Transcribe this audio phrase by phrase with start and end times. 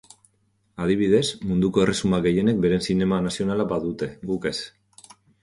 [0.85, 4.57] Adibidez, munduko erresuma gehienek beren zinema nazionala badute, guk ez.